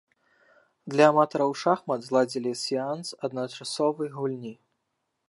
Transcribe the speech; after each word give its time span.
Для 0.93 1.09
аматараў 1.11 1.53
шахмат 1.63 2.01
зладзілі 2.07 2.51
сеанс 2.63 3.07
адначасовай 3.29 4.07
гульні. 4.17 4.57